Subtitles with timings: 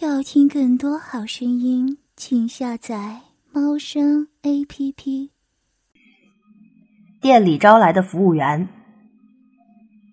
[0.00, 3.20] 要听更多好声音，请下载
[3.52, 5.30] 猫声 A P P。
[7.20, 8.70] 店里招来的服务员，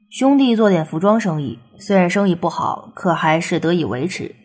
[0.09, 4.35] 兄弟做点服装生意，虽然生意不好，可还是得以维持。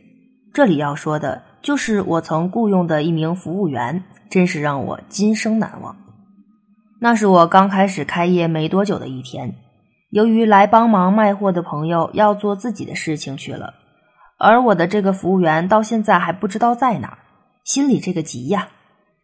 [0.53, 5.97] 这里要说的就是我曾雇佣的一名服务员，真是让我今生难忘。
[7.01, 9.57] 那是我刚开始开业没多久的一天，
[10.11, 13.75] 由于来帮忙卖货的朋友要做自己的事情去了。
[14.45, 17.19] 而我的这个服务员到现在还不知道在哪儿，
[17.65, 18.69] 心里这个急呀！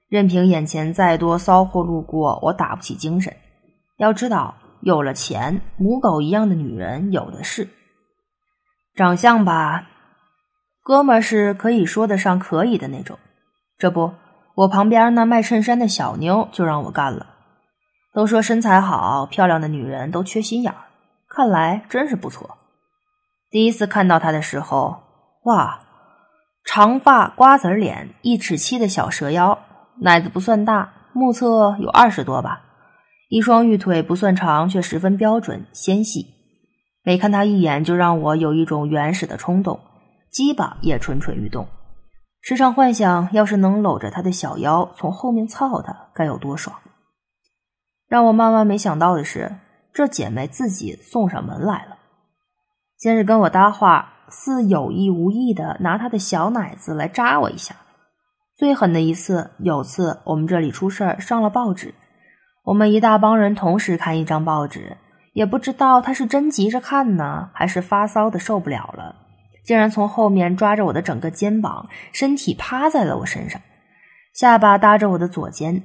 [0.09, 3.37] 任凭眼前再多骚货路过，我打不起精神。
[3.98, 7.69] 要知道，有了钱，母狗一样的女人有的是。
[8.95, 9.88] 长相吧，
[10.83, 13.19] 哥们儿是可以说得上可以的那种。
[13.77, 14.14] 这不，
[14.55, 17.27] 我旁边那卖衬衫的小妞就让我干了。
[18.14, 20.78] 都说身材好、漂亮的女人都缺心眼儿，
[21.28, 22.56] 看来真是不错。
[23.50, 25.09] 第一次看到她的时候。
[25.44, 25.80] 哇，
[26.64, 29.58] 长发瓜子脸，一尺七的小蛇腰，
[30.00, 32.60] 奶子不算大，目测有二十多吧。
[33.30, 36.27] 一双玉腿不算长，却十分标准纤细。
[37.02, 39.80] 每看她一眼，就让我有一种原始的冲动，
[40.30, 41.66] 鸡巴也蠢蠢欲动。
[42.42, 46.77] 时常幻想，要是能搂着她的小腰，从后面操她，该有多爽。
[48.08, 49.56] 让我万万没想到的是，
[49.94, 51.89] 这姐妹自己送上门来了。
[53.01, 54.12] 先是跟我搭话。
[54.33, 57.75] 似有意无意的拿他的小奶子来扎我一下，
[58.56, 61.93] 最狠的一次，有次我们这里出事儿上了报纸，
[62.62, 64.97] 我们一大帮人同时看一张报纸，
[65.33, 69.17] 也不知道他是真急着看呢，还是发骚的受不了了，
[69.65, 73.61] 竟然从后面抓着我的整个肩膀，身体趴在了我身上，
[74.33, 75.83] 下巴搭着我的左肩。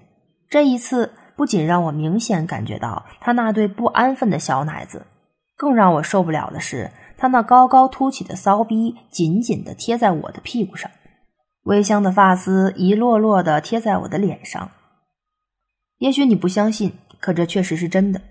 [0.47, 5.07] 这一次不仅让我明显感觉到他那对不安分的小奶子，
[5.57, 6.91] 更让我受不了的是。
[7.17, 10.89] 他那高高凸起的骚逼紧紧的贴在我的屁股上，
[11.63, 14.69] 微香的发丝一落落的贴在我的脸上。
[15.97, 18.21] 也许你不相信，可这确实是真的。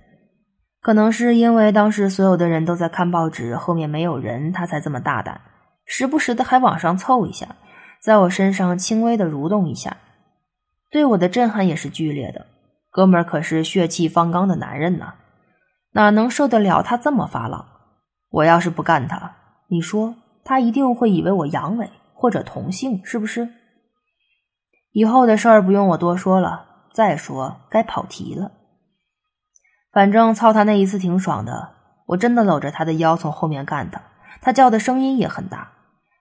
[0.80, 5.40] 可能是因为当时所有的人都在看报纸，后面没有人，他才这么大胆，
[5.86, 7.56] 时不时的还往上凑一下，
[8.02, 9.96] 在我身上轻微的蠕动一下。
[10.90, 12.46] 对我的震撼也是剧烈的。
[12.90, 15.14] 哥们儿可是血气方刚的男人呐，
[15.94, 17.66] 哪能受得了他这么发浪？
[18.34, 19.36] 我要是不干他，
[19.68, 23.48] 你说他一定会以为我阳痿或者同性，是不是？
[24.90, 26.66] 以后的事儿不用我多说了。
[26.92, 28.52] 再说该跑题了。
[29.92, 31.70] 反正操他那一次挺爽的，
[32.06, 34.00] 我真的搂着他的腰从后面干他，
[34.40, 35.72] 他叫的声音也很大，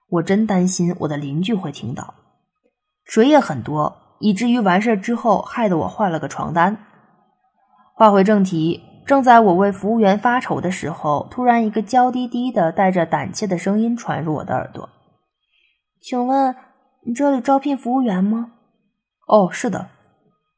[0.09, 2.15] 我真担心我的邻居会听到。
[3.05, 6.77] 水也很多，以至于完事之后害得我换了个床单。
[7.95, 8.83] 话回正题。
[9.05, 14.89] 正在我为服务员发愁的时候，突然一个娇滴滴的、带着胆怯的声音传入我的耳朵
[16.01, 16.55] ：“请问
[17.05, 18.51] 你这里招聘服务员吗
[19.27, 19.89] ？”“哦，是的。”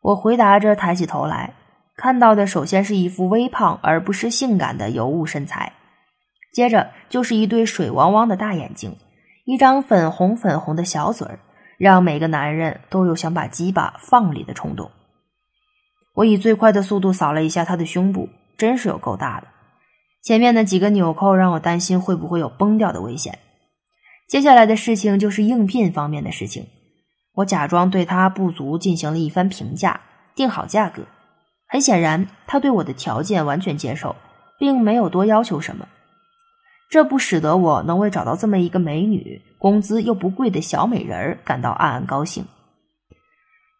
[0.01, 1.55] 我回答着，抬起头来，
[1.97, 5.73] 看到的首先是一副微胖而不失性感的尤物身材，
[6.53, 8.95] 接着就是一对水汪汪的大眼睛，
[9.45, 11.39] 一张粉红粉红的小嘴儿，
[11.79, 14.91] 让每个男人都有想把鸡巴放里的冲动。
[16.15, 19.47] 我以最快的速度扫了一下他的胸部，真是有够大的。
[20.23, 23.37] 前面的几个纽扣让我担心会不会有崩掉的危险。
[24.27, 26.65] 接下来的事情就是应聘方面的事情。
[27.35, 30.01] 我假装对他不足进行了一番评价，
[30.33, 31.03] 定好价格。
[31.67, 34.15] 很显然，他对我的条件完全接受，
[34.57, 35.85] 并没有多要求什么。
[36.89, 42.45] 这不使得我能为找到这么一个美女、工资又不贵的小美人儿感到暗暗高兴。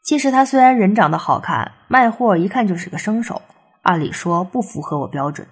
[0.05, 3.41] 其实他虽然人长得好看，卖货一看就是个生手，
[3.81, 5.47] 按理说不符合我标准。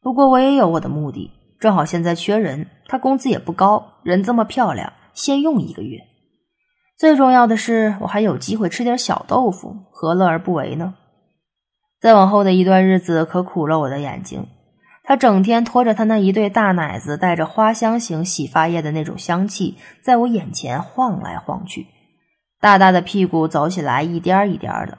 [0.00, 5.98] 不过我也有我的目的，正好现在缺人，他工资也不高，人这么漂亮，先用一个月。
[6.96, 10.94] 最重要的是，我还有机会吃点小豆腐，何乐而不为呢？
[12.00, 14.46] 再往后的一段日子可苦了我的眼睛，
[15.02, 21.88] 他整天拖着他那一对大奶子，带着花香型洗发液的那种香气，在我眼前晃来晃去。
[22.60, 24.98] 大大的屁股走起来一颠一颠的，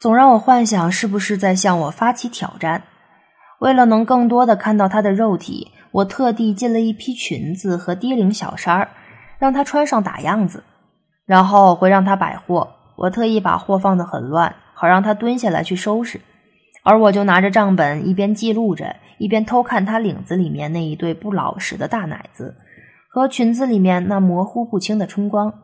[0.00, 2.82] 总让我幻想是不是在向我发起挑战。
[3.60, 8.88] 为了能更多的看到她的肉体，我特地进了一批裙子和低领小衫儿，
[9.38, 10.64] 让她穿上打样子，
[11.24, 12.68] 然后会让她摆货。
[12.96, 16.20] 我特意把货放得很乱，好让她蹲下来去收拾，
[16.82, 22.56] 而我就拿着账本一边记录着，一边偷看她领子里面那一对不老实的大奶子
[23.08, 25.54] 和裙子里面那模糊不清的春光。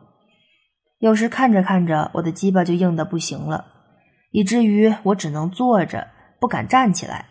[1.00, 3.64] 有时看着看着，我的鸡巴就硬得不行了，
[4.30, 6.06] 以至于我只能坐着，
[6.38, 7.26] 不敢站起来。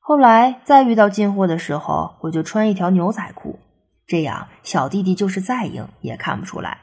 [0.00, 3.58] 后来再遇到进货的时候，我就穿一条牛仔裤，
[4.06, 6.78] 这样小弟弟就是再硬也看不出来。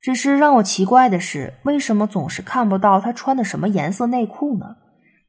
[0.00, 4.76] 只是让我奇怪的是，为什么总是看不到他穿的什么颜色内裤呢？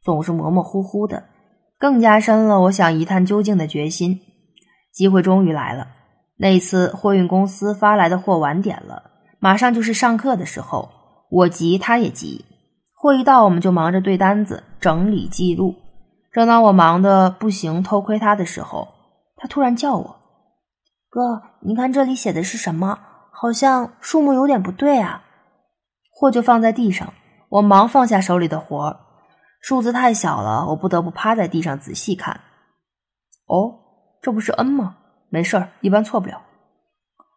[0.04, 1.24] 总是模模糊糊的，
[1.80, 4.20] 更加深了我想一探究竟的决心。
[4.92, 5.88] 机会终于来了，
[6.38, 9.12] 那次货运公司发来的货晚点了，
[9.46, 10.90] 马上就是上课的时候，
[11.30, 12.46] 我急他也急。
[12.96, 15.76] 货一到，我们就忙着对单子、整理记录。
[16.32, 18.88] 正当我忙得不行，偷窥他的时候，
[19.36, 20.16] 他突然叫我
[21.12, 22.98] ：“哥，你看这里写的是什么？”
[23.32, 25.22] 好像数目有点不对啊！
[26.12, 27.14] 货就放在地上，
[27.50, 28.98] 我忙放下手里的活儿
[29.62, 32.42] 数字太小了，我不得不趴在地上仔细看。
[33.46, 33.78] 哦，
[34.24, 34.98] 这不是 N 吗？
[35.30, 36.42] 没事儿，一般错不了。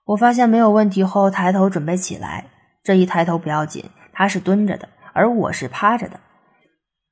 [0.09, 2.47] 我发现没有问题后，抬头准备起来。
[2.83, 6.19] 这一抬头不要紧，他是蹲着的，而我是趴着的。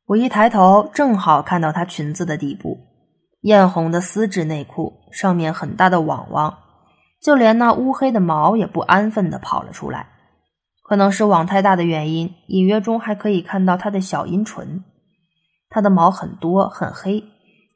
[0.06, 2.78] 我一抬头，正好看到她裙子的底部，
[3.42, 6.56] 艳红的丝质内裤，上面很大的网网。
[7.20, 10.06] 就连那乌黑的毛也不安分的跑了出来，
[10.82, 14.82] 可能是网太大的原因，隐约中还可以看到他的小阴唇。
[15.68, 17.22] 他的毛很多很黑，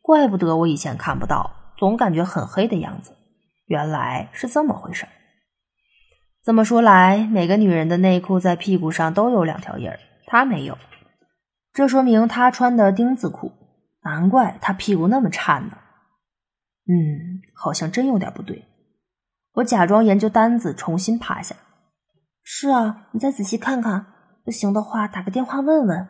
[0.01, 3.13] 怪不得我以前看不到，总感觉很黑的样子。
[3.71, 5.09] 原来是这么回事儿。
[6.43, 10.77] 这么说来，每个女人的内裤在屁股上都有两条印儿，她没有，
[11.73, 13.53] 这说明她穿的丁字裤，
[14.03, 15.79] 难怪她屁股那么颤呢。
[16.89, 18.65] 嗯，好像真有点不对。
[19.53, 21.55] 我假装研究单子，重新趴下。
[22.43, 24.05] 是啊，你再仔细看看，
[24.45, 26.09] 不行的话打个电话问问。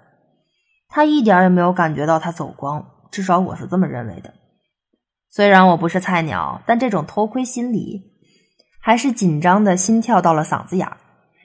[0.89, 4.33] 他一点也没有感觉到他走光，至少我是这么认为的。
[5.31, 8.03] 虽然我不是菜鸟，但这种偷窥心理
[8.81, 10.97] 还是紧张的心跳到了嗓子眼儿，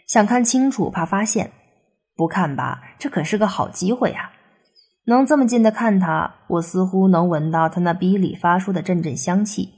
[0.08, 1.52] 想看清楚，怕发现。
[2.16, 4.32] 不看吧，这可是个好机会呀！
[5.06, 9.70] 能这么近的看他，我似乎能闻到他那逼里发出的阵阵香气，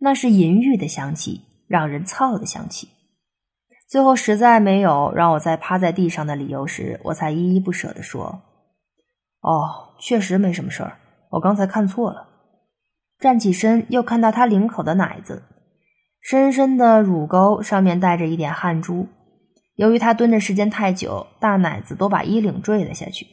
[0.00, 1.42] 那是淫欲的香气。
[1.68, 2.88] 让人操的香气。
[3.88, 8.42] 最后实在没有让我再趴在地上的理由时，我才依依不舍地说
[9.42, 10.96] ：“哦，确实没什么事儿，
[11.30, 12.28] 我刚才看错了。”
[13.18, 15.42] 站起身，又看到他领口的奶子，
[16.20, 19.08] 深深的乳沟上面带着一点汗珠。
[19.74, 23.26] 由于他蹲的时间太久，大奶子都把衣领坠了下去，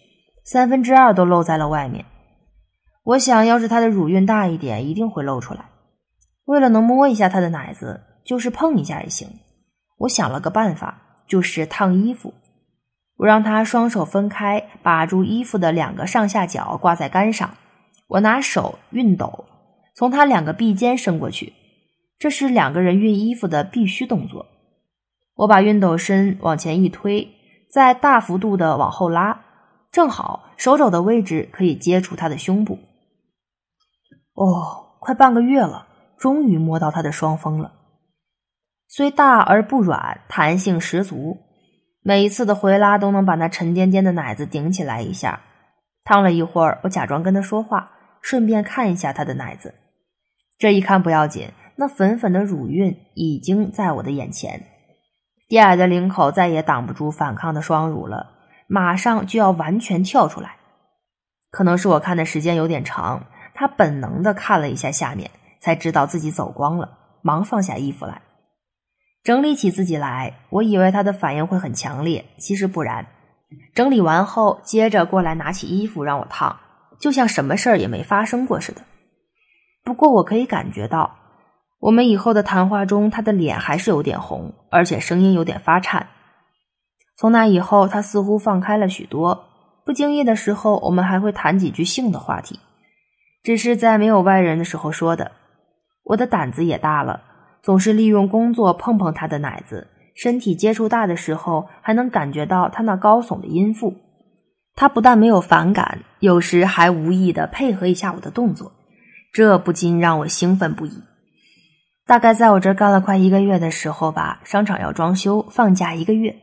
[0.46, 2.06] 三分之二都露在了外面。
[3.04, 5.66] 我想要是他的乳晕大一点，一定会露出来。
[6.46, 8.02] 为了能摸一下他的奶子。
[8.26, 9.28] 就是碰一下也行。
[9.98, 12.34] 我想了个办法，就是烫衣服。
[13.18, 17.58] 我让他双手分开，把住衣服的两个上下角挂在杆上。
[18.08, 19.44] 我拿手熨斗，
[19.94, 21.54] 从他两个臂间伸过去。
[22.20, 24.46] 这是两个人熨衣服的必须动作。
[25.36, 27.28] 我把熨斗身往前一推，
[27.70, 29.42] 再大幅度的往后拉，
[29.92, 32.80] 正好手肘的位置可以接触他的胸部。
[34.36, 35.88] 哦，快半个月了，
[36.18, 37.74] 终于摸到他的双峰了。
[38.88, 41.38] 虽大而不软，弹性十足。
[42.04, 45.42] 每一次的回拉都能把那沉甸甸的奶子顶起来一下。
[46.06, 47.92] 烫了一会儿，我假装跟他说话，
[48.22, 49.74] 顺便看一下他的奶子。
[50.64, 54.64] 这一看不要紧，那粉粉的乳晕已经在我的眼前。
[55.50, 58.28] 低矮的领口再也挡不住反抗的双乳了，
[58.68, 60.56] 马上就要完全跳出来。
[61.52, 68.22] 可能是我看的时间有点长，他本能的看了一下下面，才知道自己走光了，忙放下衣服来。
[69.22, 73.06] 整理起自己来，我以为他的反应会很强烈，其实不然。
[73.76, 76.58] 整理完后，接着过来拿起衣服让我烫，
[77.02, 78.82] 就像什么事儿也没发生过似的。
[79.84, 81.16] 不过我可以感觉到，
[81.80, 86.08] 我们以后的谈话中，他的脸还是有点红，而且声音有点发颤。
[87.18, 89.46] 从那以后，他似乎放开了许多。
[89.86, 92.60] 不经意的时候，我们还会谈几句性的话题，
[93.44, 95.32] 只是在没有外人的时候说的。
[96.04, 97.22] 我的胆子也大了。
[97.62, 103.94] 总是利用工作碰碰他的奶子，身体接触大的时候，还能感觉到他那高耸的阴腹。
[104.76, 108.72] 他不但没有反感，有时还无意的配合一下我的动作，
[109.34, 111.02] 这不禁让我兴奋不已。
[112.06, 116.36] 大概在我这干了快一个月的时候吧，商场要装修，放假一个月，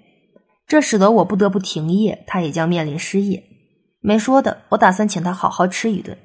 [0.66, 3.44] 这使得我不得不停业，他也将面临失业。
[4.00, 6.18] 没说的，我打算请他好好吃一顿。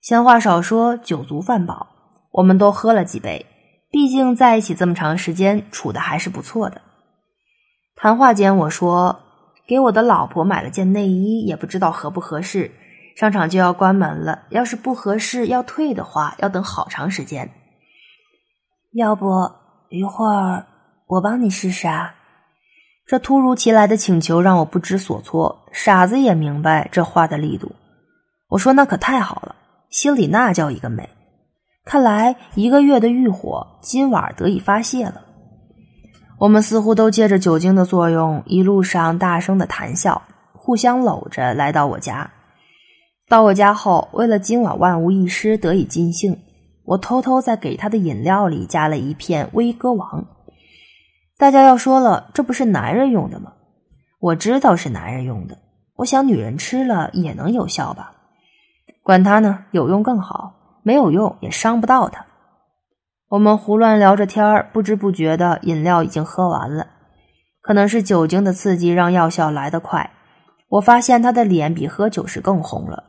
[0.00, 1.88] 闲话少说，酒足饭饱，
[2.32, 3.46] 我们都喝了几杯。
[3.90, 6.80] 毕竟在一起这么长时间，处的还是不错的。
[7.94, 9.20] 谈话间，我说
[9.66, 12.70] ：“给我的老婆买了件内衣，也不知道合不合适。
[13.18, 17.50] 商场就要关门了，要是不合适要退的话，要等好长时间。
[18.92, 19.50] 要不
[19.88, 20.64] 一会儿
[21.08, 22.14] 我帮你试试啊？”
[23.04, 27.72] 这突如其来的请求让我不知所措，傻子也明白这话的力度。
[28.50, 29.56] 我说：“那可太好了，
[29.90, 31.08] 心里那叫一个美。”
[31.84, 35.22] 看来一个月的欲火今晚得以发泄了。
[36.38, 40.22] 我们似乎都借着酒精的作用，一路上大声的谈笑，
[40.52, 42.30] 互相搂着来到我家。
[43.28, 46.38] 到我家后，为了今晚万无一失，得以尽兴，
[46.84, 50.24] 我偷偷在给他的饮料里加了一片威哥王。
[51.36, 53.52] 大家要说了，这不是男人用的吗？
[54.18, 55.58] 我知道是男人用的，
[55.96, 58.12] 我想女人吃了也能有效吧？
[59.02, 62.24] 管他呢，有用更好，没有用也伤不到他。
[63.28, 66.86] 我们胡乱聊着天儿，不知不觉的饮料已经喝完了。
[67.60, 70.10] 可能是酒精的刺激让药效来得快，
[70.70, 73.04] 我发现他的脸比喝酒时更红了，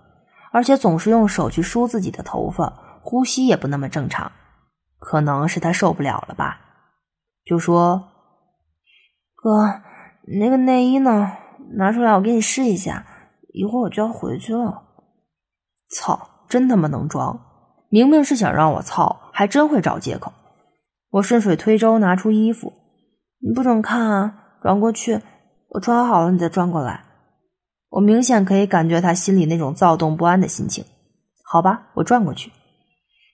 [0.51, 4.31] 而且总是用手去梳自己的头发，呼吸也不那么正常。
[4.97, 6.59] 可能是他受不了了吧？
[7.45, 8.09] 就说
[9.35, 9.81] ：“哥，
[10.39, 11.31] 那个内衣呢？
[11.73, 13.05] 拿出来，我给你试一下。
[13.53, 14.83] 一会儿我就要回去了。”
[15.95, 17.39] 操，真他妈能装！
[17.89, 20.33] 明明是想让我操，还真会找借口。
[21.11, 22.73] 我顺水推舟拿出衣服，
[23.39, 24.35] 你不准看啊！
[24.61, 25.21] 转过去，
[25.69, 27.05] 我穿好了你再转过来。
[27.89, 30.85] 我明显可以感觉他心里那种躁动不安的心情。
[31.43, 32.51] 好吧，我转过去，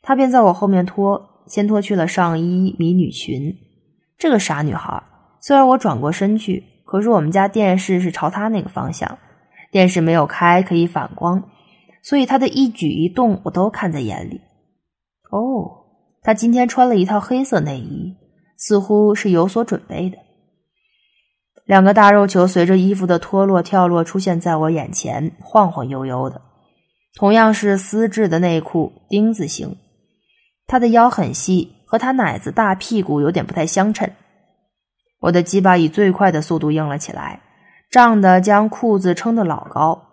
[0.02, 3.54] 他便在我后面脱，先脱去了上衣、迷你裙。
[4.18, 5.04] 这个傻女孩，
[5.42, 9.18] 虽然我转过身去，可是我们家电视是朝她那个方向，
[9.72, 11.44] 电视没有开，可以反光。
[12.02, 14.40] 所以他的一举一动我都看在眼里。
[15.32, 15.42] 哦，
[16.22, 18.16] 他今天穿了一套黑色内衣，
[18.58, 20.18] 似乎是有所准备的。
[21.66, 26.40] 两个大肉球随着衣服的脱落跳落出现在我眼前，晃晃悠悠的。
[27.16, 29.76] 同样是丝质的内裤，丁字形。
[30.68, 34.08] 他的腰很细，和他奶子大屁股有点不太相称。
[35.22, 37.42] 我的鸡巴以最快的速度硬了起来，
[37.90, 40.04] 胀得将裤子撑得老高。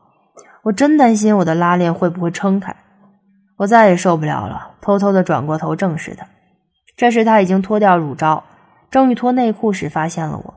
[0.63, 2.75] 我真担心我的拉链会不会撑开，
[3.59, 6.27] 我再也受不了了，偷偷的转过头正视他。
[6.97, 8.45] 这时他已经脱掉乳罩，
[8.91, 10.55] 正欲脱内裤时发现了我。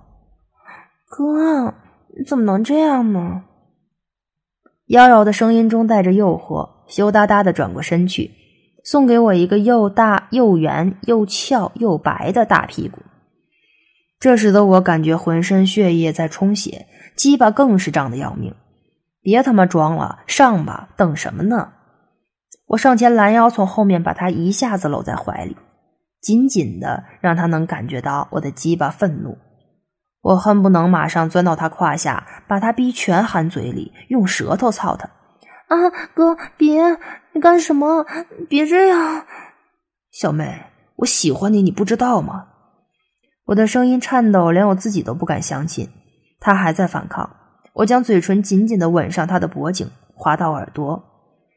[1.17, 1.74] 哥，
[2.17, 3.43] 你怎么能这样呢？
[4.88, 8.31] 妖娆的声音中带着诱惑，羞答答的转过身去，
[8.84, 13.01] 送给我一个又大又圆又翘又白的大屁股。
[14.19, 18.53] 这使得我感觉浑身血液在充血，鸡巴更是胀得要命。
[19.22, 20.89] 别他妈装了，上吧！
[20.98, 21.72] 等什么呢？
[22.67, 25.55] 我上前拦腰，从后面把他一下子搂在怀里，
[26.19, 29.38] 紧紧的，让他能感觉到我的鸡巴愤怒。
[30.25, 35.08] 我恨不能马上钻到他胯下，把他逼全含嘴里，用舌头操他。
[35.67, 35.77] 啊，
[36.15, 36.82] 哥，别！
[37.34, 38.03] 你干什么？
[38.50, 39.24] 别这样！
[40.12, 40.63] 小妹，
[40.96, 42.48] 我喜欢你，你不知道吗？
[43.46, 45.91] 我的声音颤抖，连我自己都不敢相信，
[46.39, 47.29] 他还在反抗。
[47.74, 51.03] 我将嘴唇紧紧的吻上他的脖颈，滑到耳朵，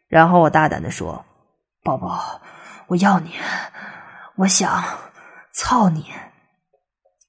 [0.08, 1.24] 然后我大胆的说
[1.82, 2.42] ：“宝宝，
[2.88, 3.30] 我要你，
[4.36, 4.84] 我想
[5.54, 6.04] 操你。”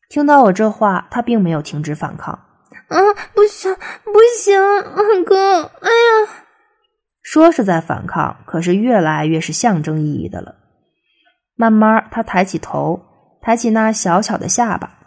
[0.09, 2.33] 听到我这话，他并没有停止反抗。
[2.87, 2.97] 啊，
[3.35, 4.59] 不行，不行，
[5.23, 6.29] 哥，哎呀！
[7.21, 10.55] 说是在反抗，可是越来越是象征意义的了。
[11.55, 12.99] 慢慢，他抬起头，
[13.39, 14.97] 抬起那小巧的下巴，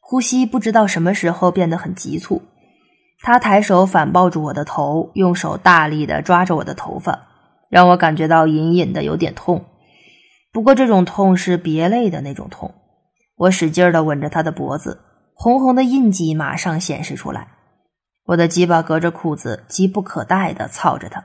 [0.00, 2.42] 呼吸不知道什么时候变得很急促。
[3.22, 7.28] 他抬手反抱住我的头，用手大力的抓着我的头发，
[7.70, 9.64] 让我感觉到隐隐的有点痛。
[10.52, 12.74] 不过这种痛是别类的那种痛。
[13.38, 15.00] 我使劲的吻着他的脖子，
[15.34, 17.48] 红红的印记马上显示出来。
[18.26, 21.24] 我的鸡巴隔着裤子，急不可待的操着他，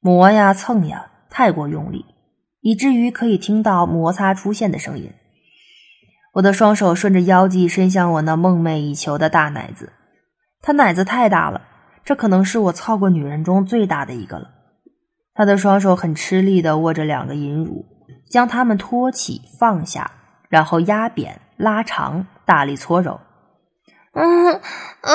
[0.00, 2.04] 磨呀蹭呀，太过用力，
[2.60, 5.12] 以至于可以听到摩擦出现的声音。
[6.34, 9.92] 我的双手顺着腰际伸向我那梦寐以求的大奶子。
[10.60, 11.62] 他奶子太大了，
[12.04, 14.50] 这可能是我操过女人中最大的一个了。
[15.32, 17.86] 他的双手很吃力的握着两个银乳，
[18.28, 20.10] 将它们托起放下，
[20.48, 23.20] 然后压扁拉长，大力搓揉。
[24.12, 25.12] 嗯啊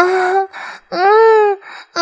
[0.90, 1.58] 嗯
[1.94, 2.02] 啊！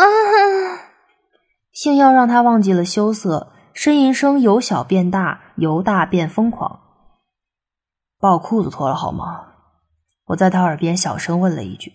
[1.72, 6.80] 性药让他忘记了羞涩，呻吟声由小变大，由大变疯狂。
[8.20, 9.46] 把我裤子脱了好吗？
[10.26, 11.92] 我在他耳边小声问了一句。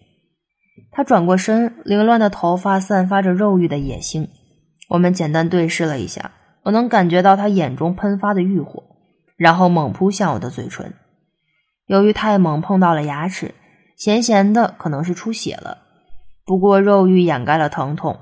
[0.91, 4.29] 他转过身，凌乱的头发散发着肉欲的野性。
[4.89, 6.31] 我们简单对视了一下，
[6.63, 8.83] 我能感觉到他眼中喷发的欲火，
[9.37, 10.95] 然后猛扑向我的嘴唇。
[11.87, 13.53] 由于太猛，碰到了牙齿，
[13.95, 15.77] 咸咸的，可能是出血了。
[16.45, 18.19] 不过肉欲掩盖了疼痛。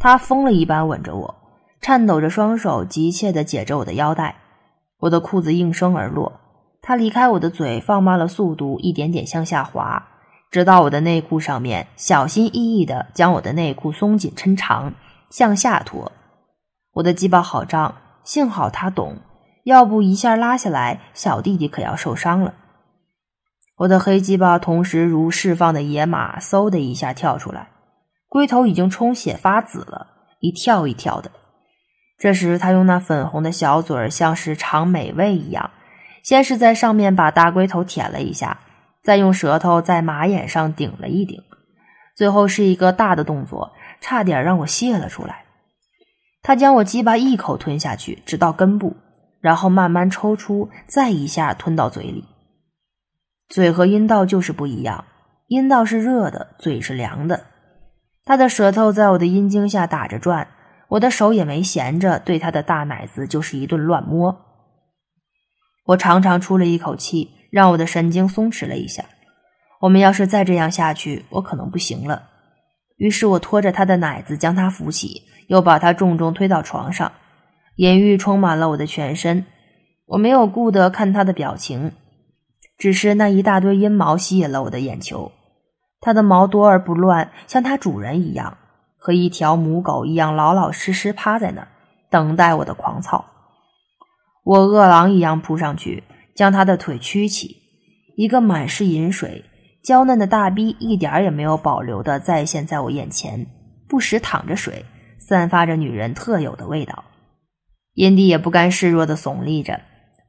[0.00, 1.34] 他疯了一般吻着我，
[1.80, 4.36] 颤抖着双手，急切地解着我的腰带。
[5.00, 6.40] 我的裤子应声而落，
[6.82, 10.06] 他离开我的嘴，放慢了速度，一点点向下滑。
[10.50, 14.92] 直到我的内裤上面，小心翼翼的将我的内裤松紧抻长，
[15.30, 16.12] 向下拖。
[16.92, 19.16] 我的鸡巴好胀，幸好他懂，
[19.64, 22.54] 要不一下拉下来，小弟弟可要受伤了。
[23.78, 27.68] 我的黑鸡巴同时如释放的野马，嗖的一下跳出来，
[28.28, 30.08] 龟头已经充血发紫了，
[30.40, 31.30] 一跳一跳的。
[32.18, 35.70] 这时，他用那粉红的小嘴儿，像是尝美味一样，
[36.24, 38.58] 先是在上面把大龟头舔了一下，
[39.04, 41.40] 再用舌头在马眼上顶了一顶，
[42.16, 43.70] 最后是一个大的动作，
[44.00, 45.44] 差点让我泄了出来。
[46.42, 48.96] 他将我鸡巴一口吞下去，直到根部，
[49.40, 52.24] 然后慢慢抽出，再一下吞到嘴里。
[53.48, 55.04] 嘴和阴道就是不一样，
[55.46, 57.46] 阴道是热的，嘴是凉的。
[58.24, 60.48] 他的舌头在我的阴茎下打着转。
[60.88, 64.34] 我的手也没闲着，对他的大奶子就是一顿乱摸。
[65.84, 69.04] 我长长出了一口气，让我的神经松弛了一下。
[69.80, 72.22] 我们要是再这样下去，我可能不行了。
[72.96, 77.12] 于是我拖着他的奶子将他扶起，又把他重重推到床上。
[77.76, 79.44] 淫欲充满了我的全身，
[80.06, 81.92] 我没有顾得看他的表情，
[82.78, 85.32] 只是那一大堆阴毛吸引了我的眼球。
[86.00, 88.56] 它的毛多而不乱，像它主人一样。
[89.00, 91.68] 和一条母狗一样老老实实趴在那儿，
[92.10, 93.24] 等待我的狂草。
[94.44, 96.02] 我饿狼一样扑上去，
[96.34, 97.56] 将他的腿屈起，
[98.16, 99.44] 一个满是饮水、
[99.84, 103.46] 娇嫩的大逼一点也没有保留的再现在我眼前，
[103.88, 104.84] 不时淌着水，
[105.18, 107.04] 散发着女人特有的味道。
[107.94, 109.80] 阴蒂也不甘示弱的耸立着，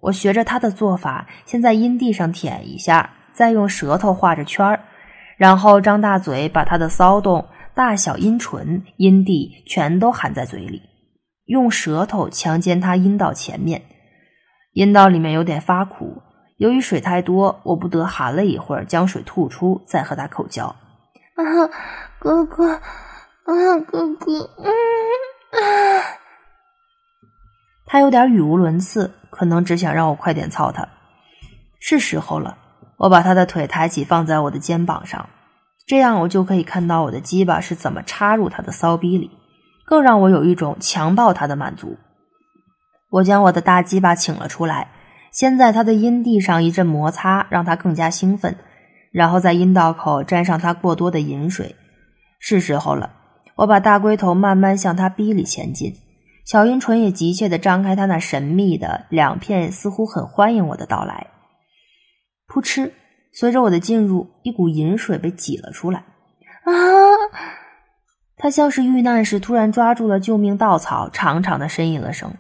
[0.02, 4.80] 我学着他的做法，先在阴蒂上舔一下，再用舌头画着圈儿，
[5.38, 7.48] 然后张大嘴把他的骚动。
[7.76, 10.82] 大小阴唇、阴蒂全都含在嘴里，
[11.46, 13.82] 用舌头强奸他阴道前面，
[14.74, 16.22] 阴道里面有点发苦，
[16.58, 20.66] 由于水太多，我不得含了一会儿，将水吐出，再和他口交。
[20.66, 20.76] 啊，
[22.20, 22.82] 哥哥，啊，
[23.88, 24.70] 哥哥，嗯
[25.52, 26.19] 啊，
[27.92, 30.88] 他有点语无伦次，可能只想让我快点操他。
[31.80, 32.56] 是时候了，
[32.98, 35.28] 我把他的腿抬起，放在我的肩膀上。
[35.88, 39.32] 这样我就可以看到我的鸡巴是怎么插入他的骚逼里，
[39.88, 41.98] 更让我有一种强暴他的满足。
[43.10, 44.92] 我将我的大鸡巴请了出来，
[45.32, 48.56] 先在他的阴蒂上一阵摩擦，让他更加兴奋，
[49.12, 51.76] 然后在阴道口沾上他过多的饮水。
[52.38, 53.10] 是时候了，
[53.56, 55.96] 我把大龟头慢慢向他逼里前进，
[56.50, 61.28] 小阴唇也急切地张开，他那神秘的两片似乎很欢迎我的到来。
[62.48, 62.92] 噗嗤。
[63.32, 66.00] 随着我的进入，一股饮水被挤了出来。
[66.00, 66.74] 啊！
[68.36, 72.34] 他像是遇难时突然抓住了救命稻草，长长的呻吟了声。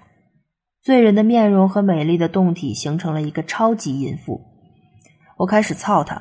[0.81, 4.41] 醉人的面容和美丽的胴体形成了一个超级淫妇。
[5.37, 6.19] 我开始操他，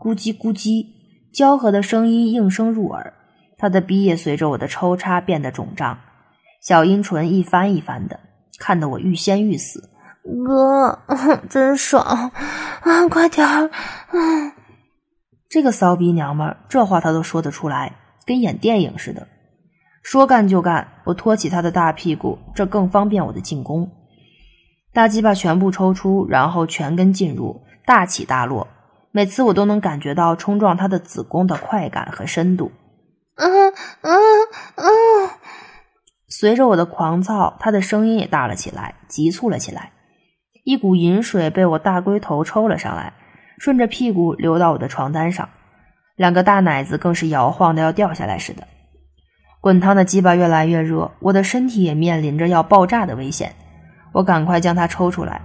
[0.00, 0.86] 咕叽咕叽，
[1.34, 3.12] 交合的声音应声入耳。
[3.58, 5.98] 他的鼻也随着我的抽插变得肿胀，
[6.66, 8.18] 小阴唇一翻一翻的，
[8.58, 9.88] 看得我欲仙欲死。
[10.44, 10.98] 哥，
[11.48, 13.08] 真爽啊！
[13.08, 13.70] 快点儿！
[15.48, 17.94] 这个骚逼娘们儿，这话她都说得出来，
[18.26, 19.28] 跟演电影似的。
[20.02, 23.92] 说干就干，我托起她的大屁股，这更方便我的进攻。
[24.92, 28.66] 大鸡巴全部抽出，然后全根进入，大起大落。
[29.12, 32.72] 每次我都能感觉到冲撞她的子宫的快感和深度。
[33.36, 34.12] 嗯嗯
[34.74, 35.30] 嗯。
[36.28, 39.92] 随着我的狂躁，他的声音也大了起来，急促了起来。
[40.64, 43.12] 一股饮水被我大龟头抽了上来，
[43.58, 45.48] 顺着屁股流到我的床单上，
[46.16, 48.66] 两个大奶子更是摇晃的要掉下来似的。
[49.60, 53.54] 滚烫的鸡巴越来越热，我的身体也面临着要爆炸的危险。
[54.12, 55.40] 我赶快将它抽出来，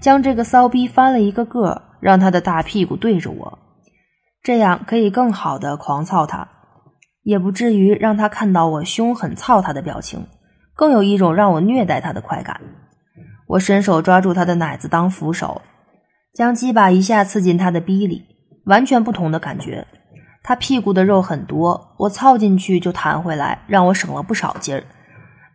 [0.00, 3.58] 将这个骚逼翻了一个个，让他的大屁股对着我，
[4.42, 6.48] 这样可以更好的狂操他，
[7.26, 10.28] 也不至于让他看到我凶狠操他的表情，
[10.76, 12.60] 更有一种让我虐待他的快感。
[13.48, 15.60] 我伸手抓住他的奶子当扶手，
[16.32, 18.22] 将鸡巴一下刺进他的逼里，
[18.66, 19.84] 完全不同的感觉。
[20.44, 24.84] 他屁股的肉很多，我操进去就弹回来，让我省了不少劲儿。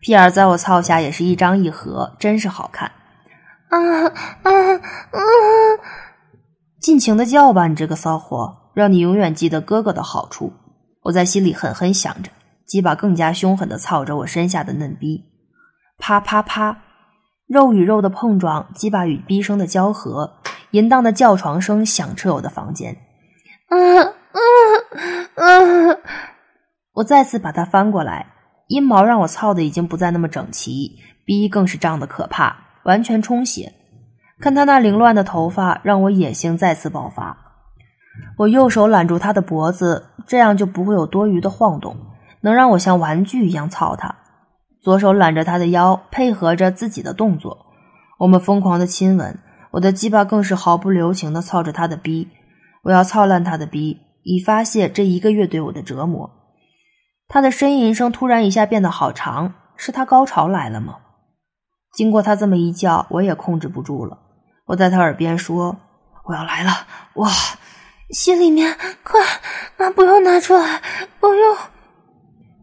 [0.01, 2.91] 屁眼在我操下也是一张一合，真是好看。
[3.69, 3.79] 啊
[4.43, 5.19] 啊啊！
[6.81, 10.51] 尽情的叫吧，你这个骚货，让你永远记得哥哥的好处。
[11.03, 12.31] 我在心里狠狠想着，
[12.65, 15.25] 鸡巴更加凶狠的操着我身下的嫩逼，
[15.97, 16.83] 啪啪啪。
[17.47, 20.37] 肉与肉的碰撞，鸡巴与逼声的交合，
[20.71, 22.95] 淫荡的叫床声响彻我的房间。
[23.67, 24.13] 嗯嗯
[25.35, 25.97] 嗯！
[26.93, 28.27] 我再次把它翻过来，
[28.67, 33.73] 阴毛让我操的已经不再那么整齐，逼更是胀得可怕，完全充血。
[34.39, 37.50] 看他那凌乱的头发，让我野性再次爆发。
[38.37, 41.95] 我右手揽住他的脖子，这样就不会有多余的晃动，
[42.41, 44.15] 能让我像玩具一样操他。
[44.81, 47.65] 左手揽着他的腰，配合着自己的动作，
[48.19, 49.37] 我们疯狂的亲吻，
[49.71, 52.27] 我的鸡巴更是毫不留情的操着他的逼，
[52.83, 56.31] 我要操烂他的逼，以发泄这一个月对我的折磨。
[57.27, 60.95] 他的呻吟声突然一下变得好长，是他高潮来了吗？
[61.93, 64.17] 经过他这么一叫，我也控制不住了。
[64.65, 65.77] 我在他耳边说
[66.25, 66.71] ：“我要来了，
[67.15, 67.29] 哇，
[68.11, 69.21] 心里面快
[69.77, 70.81] 啊，不用拿出来，
[71.19, 71.57] 不用。”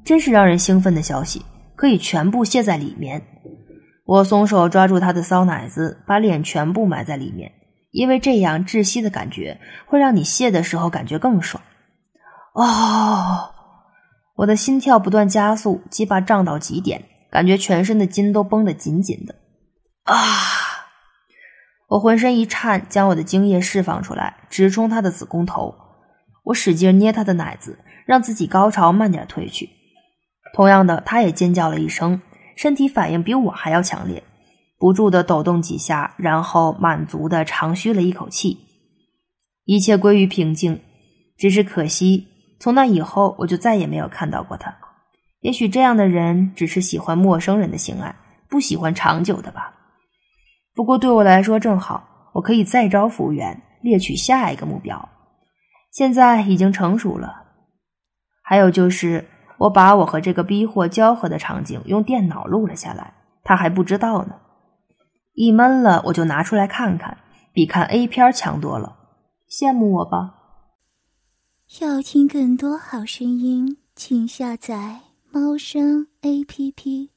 [0.04, 1.44] 真是让人兴奋的消息，
[1.76, 3.22] 可以全部卸在里面。
[4.06, 7.52] 我松手抓住他的骚奶子，把脸全部埋在里面，
[7.90, 11.62] 因为这样窒息的感觉会让你泄的时候感觉更爽。
[12.54, 13.50] 哦，
[14.36, 19.34] 我的心跳不断加速，鸡巴胀到极点，感觉全身的筋都绷得紧紧的。
[20.04, 20.16] 啊！
[21.88, 25.74] 我浑身一颤，将我的精液释放出来，直冲他的子宫头。
[26.44, 29.70] 我使劲捏他的奶子，让自己高潮慢点退去。
[30.54, 32.20] 同样的，他也尖叫了一声。
[32.56, 34.22] 身体反应比我还要强烈，
[34.78, 38.58] 不住的抖动几下，然后满足的长吁了一口气，
[39.64, 40.80] 一切归于平静。
[41.36, 42.26] 只是可惜，
[42.58, 44.76] 从那以后我就再也没有看到过他。
[45.40, 48.14] 也许这样的人只是喜欢陌生人的性爱，
[48.48, 49.77] 不喜欢长久的吧。
[50.78, 55.08] 不过对我来说正好，我可以再招服务员，猎取下一个目标。
[55.90, 57.42] 现在已经成熟了。
[58.44, 59.26] 还有就是。
[59.58, 63.12] 我把我和这个逼货交合的场景用电脑录了下来，
[63.42, 64.36] 他还不知道呢。
[65.34, 67.18] 一闷了，我就拿出来看看，
[67.52, 68.96] 比看 A 片强多了。
[69.50, 70.36] 羡慕我吧？
[71.80, 75.00] 要听更多好声音，请下载
[75.32, 77.10] 猫声 A P P。